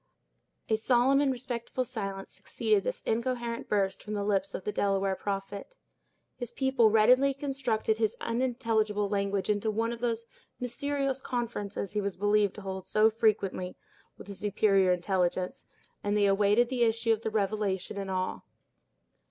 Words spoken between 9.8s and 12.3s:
of those mysterious conferences he was